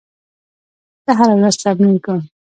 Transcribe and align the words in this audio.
زه 1.05 1.11
هره 1.19 1.35
ورځ 1.39 1.55
تمرین 1.63 1.97
کوم. 2.05 2.21